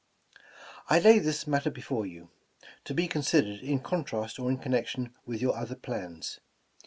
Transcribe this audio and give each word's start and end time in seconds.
''I 0.89 0.97
lay 0.97 1.19
this 1.19 1.45
matter 1.45 1.69
before 1.69 2.05
3^ou, 2.05 2.29
to 2.85 2.93
be 2.95 3.07
considered 3.07 3.59
in 3.59 3.81
con 3.81 4.03
trast 4.03 4.39
or 4.39 4.49
in 4.49 4.57
connection 4.57 5.13
with 5.27 5.43
.your 5.43 5.55
other 5.55 5.75
plans. 5.75 6.39